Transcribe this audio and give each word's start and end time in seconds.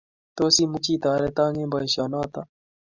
Tos 0.35 0.55
imuchi 0.65 0.91
itoreto 0.97 1.43
eng 1.59 1.69
boisionoto? 1.71 2.41